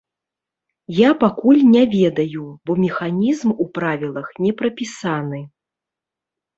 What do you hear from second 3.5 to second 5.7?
у правілах не прапісаны.